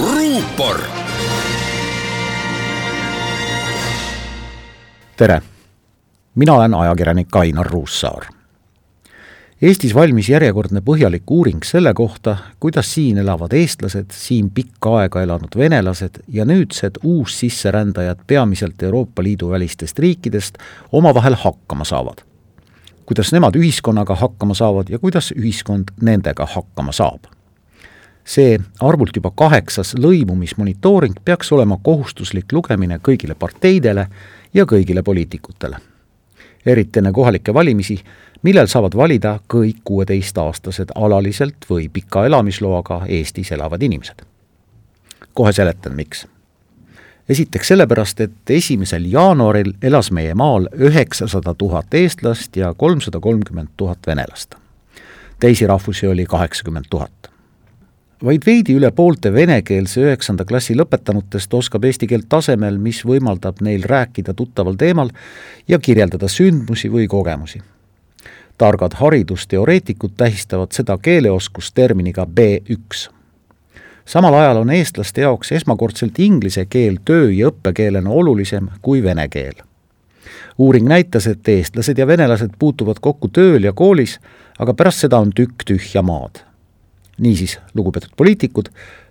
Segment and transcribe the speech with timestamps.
[0.00, 0.80] ruupor.
[5.16, 5.42] tere,
[6.34, 8.24] mina olen ajakirjanik Ainar Ruussaar.
[9.62, 15.54] Eestis valmis järjekordne põhjalik uuring selle kohta, kuidas siin elavad eestlased, siin pikka aega elanud
[15.56, 20.58] venelased ja nüüdsed uussisserändajad peamiselt Euroopa Liidu välistest riikidest
[20.92, 22.26] omavahel hakkama saavad.
[23.06, 27.34] kuidas nemad ühiskonnaga hakkama saavad ja kuidas ühiskond nendega hakkama saab
[28.24, 34.06] see arvult juba kaheksas lõimumismonitooring peaks olema kohustuslik lugemine kõigile parteidele
[34.54, 35.76] ja kõigile poliitikutele.
[36.66, 37.98] eriti enne kohalikke valimisi,
[38.42, 44.22] millel saavad valida kõik kuueteistaastased alaliselt või pika elamisloaga Eestis elavad inimesed.
[45.34, 46.26] kohe seletan, miks.
[47.28, 53.98] esiteks sellepärast, et esimesel jaanuaril elas meie maal üheksasada tuhat eestlast ja kolmsada kolmkümmend tuhat
[54.06, 54.54] venelast.
[55.40, 57.33] teisi rahvusi oli kaheksakümmend tuhat
[58.22, 63.82] vaid veidi üle poolte venekeelse üheksanda klassi lõpetanutest oskab eesti keelt tasemel, mis võimaldab neil
[63.88, 65.10] rääkida tuttaval teemal
[65.68, 67.62] ja kirjeldada sündmusi või kogemusi.
[68.58, 73.10] targad haridusteoreetikud tähistavad seda keeleoskust terminiga B1.
[74.04, 79.54] samal ajal on eestlaste jaoks esmakordselt inglise keel töö- ja õppekeelena olulisem kui vene keel.
[80.58, 84.20] uuring näitas, et eestlased ja venelased puutuvad kokku tööl ja koolis,
[84.58, 86.53] aga pärast seda on tükk tühja maad
[87.18, 88.68] niisiis, lugupeetud poliitikud,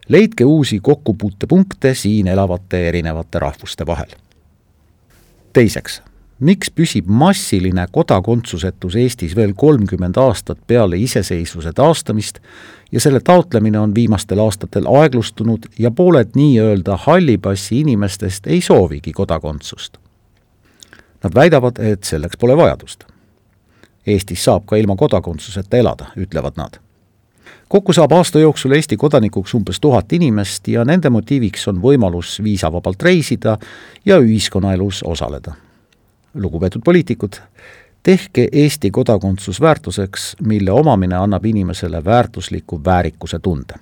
[0.09, 4.09] leidke uusi kokkupuutepunkte siin elavate erinevate rahvuste vahel.
[5.53, 6.01] teiseks,
[6.39, 12.39] miks püsib massiline kodakondsusetus Eestis veel kolmkümmend aastat peale iseseisvuse taastamist
[12.91, 19.11] ja selle taotlemine on viimastel aastatel aeglustunud ja pooled nii-öelda halli passi inimestest ei soovigi
[19.11, 19.97] kodakondsust?
[21.23, 23.03] Nad väidavad, et selleks pole vajadust.
[24.07, 26.81] Eestis saab ka ilma kodakondsuseta elada, ütlevad nad
[27.73, 33.01] kokku saab aasta jooksul Eesti kodanikuks umbes tuhat inimest ja nende motiiviks on võimalus viisavabalt
[33.01, 33.57] reisida
[34.05, 35.53] ja ühiskonnaelus osaleda.
[36.33, 37.33] lugupeetud poliitikud,
[38.03, 43.73] tehke Eesti kodakondsus väärtuseks, mille omamine annab inimesele väärtusliku väärikuse tunde.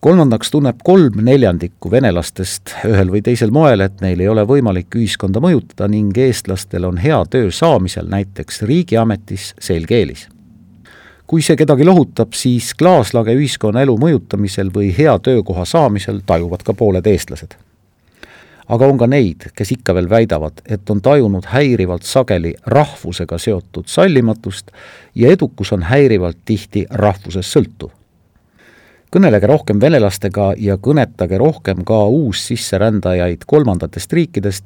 [0.00, 5.40] kolmandaks tunneb kolm neljandikku venelastest ühel või teisel moel, et neil ei ole võimalik ühiskonda
[5.40, 10.28] mõjutada ning eestlastel on hea töö saamisel näiteks riigiametis selge eelis
[11.26, 17.06] kui see kedagi lohutab, siis klaaslage ühiskonnaelu mõjutamisel või hea töökoha saamisel tajuvad ka pooled
[17.06, 17.56] eestlased.
[18.68, 23.86] aga on ka neid, kes ikka veel väidavad, et on tajunud häirivalt sageli rahvusega seotud
[23.86, 24.70] sallimatust
[25.14, 27.90] ja edukus on häirivalt tihti rahvusest sõltuv.
[29.10, 34.64] kõnelege rohkem venelastega ja kõnetage rohkem ka uussisserändajaid kolmandatest riikidest,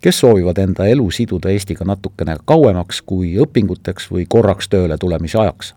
[0.00, 5.74] kes soovivad enda elu siduda Eestiga natukene kauemaks kui õpinguteks või korraks tööle tulemise ajaks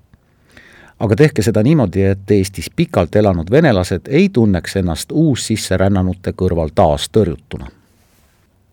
[0.99, 7.09] aga tehke seda niimoodi, et Eestis pikalt elanud venelased ei tunneks ennast uussisserännanute kõrval taas
[7.09, 7.67] tõrjutuna.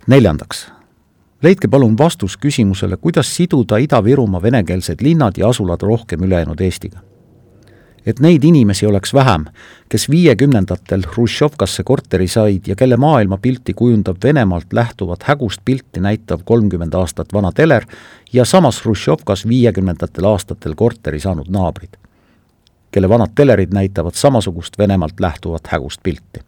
[0.07, 0.67] neljandaks,
[1.43, 6.99] leidke palun vastus küsimusele, kuidas siduda Ida-Virumaa venekeelsed linnad ja asulad rohkem ülejäänud Eestiga.
[8.07, 9.45] et neid inimesi oleks vähem,
[9.89, 16.95] kes viiekümnendatel Hruštšovkasse korteri said ja kelle maailmapilti kujundab Venemaalt lähtuvat hägust pilti näitav kolmkümmend
[16.95, 17.87] aastat vana teler
[18.33, 21.97] ja samas Hruštšovkas viiekümnendatel aastatel korteri saanud naabrid
[22.97, 26.41] kelle vanad telerid näitavad samasugust Venemaalt lähtuvat hägust pilti.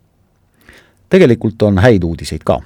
[1.09, 2.61] tegelikult on häid uudiseid ka.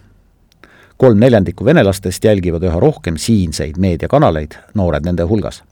[0.96, 5.64] kolm neljandikku venelastest jälgivad üha rohkem siinseid meediakanaleid, noored nende hulgas.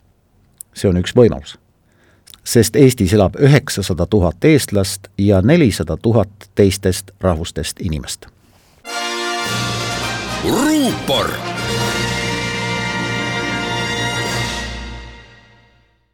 [0.75, 1.55] see on üks võimalus.
[2.45, 8.27] sest Eestis elab üheksasada tuhat eestlast ja nelisada tuhat teistest rahvustest inimest.
[10.43, 11.50] ruupor